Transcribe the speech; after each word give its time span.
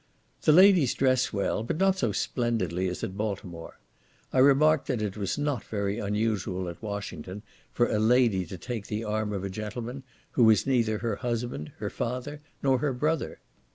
The 0.41 0.51
ladies 0.51 0.95
dress 0.95 1.31
well, 1.31 1.61
but 1.61 1.77
not 1.77 1.95
so 1.95 2.11
splendidly 2.11 2.87
as 2.87 3.03
at 3.03 3.15
Baltimore. 3.15 3.77
I 4.33 4.39
remarked 4.39 4.87
that 4.87 4.99
it 4.99 5.15
was 5.15 5.37
not 5.37 5.63
very 5.65 5.99
unusual 5.99 6.67
at 6.69 6.81
Washington 6.81 7.43
for 7.71 7.85
a 7.85 7.99
lady 7.99 8.47
to 8.47 8.57
take 8.57 8.87
the 8.87 9.03
arm 9.03 9.31
of 9.31 9.43
a 9.43 9.49
gentleman, 9.51 10.01
who 10.31 10.45
was 10.45 10.65
neither 10.65 10.97
her 10.97 11.17
husband, 11.17 11.73
her 11.77 11.91
father, 11.91 12.41
nor 12.63 12.79
her 12.79 12.93
brother. 12.93 13.41